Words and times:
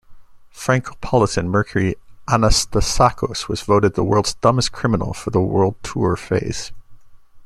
Francopolitan 0.51 1.45
Mercury 1.51 1.93
Anastassacos 2.27 3.47
was 3.47 3.61
voted 3.61 3.93
the 3.93 4.03
"World's 4.03 4.33
Dumbest 4.33 4.71
Criminal" 4.71 5.13
for 5.13 5.29
the 5.29 5.41
world 5.41 5.75
tour 5.83 6.15
phase. 6.15 6.71